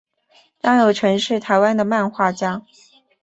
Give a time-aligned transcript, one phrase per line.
[0.59, 2.63] 张友诚是台湾的漫画家。